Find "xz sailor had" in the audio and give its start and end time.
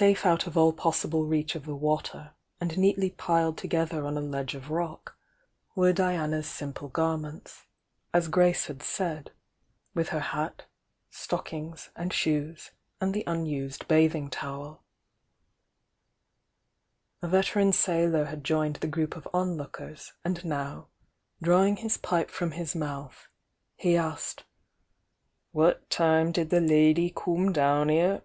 17.28-18.44